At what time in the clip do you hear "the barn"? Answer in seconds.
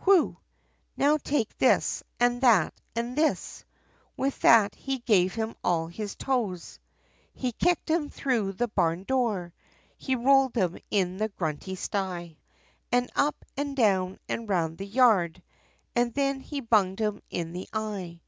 8.52-9.04